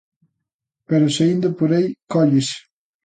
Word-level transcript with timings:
Pero 0.89 1.13
saíndo 1.15 1.47
por 1.57 1.69
aí 1.75 1.87
cóllese. 2.13 2.57